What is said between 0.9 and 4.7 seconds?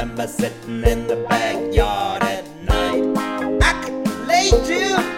the backyard at night. I could play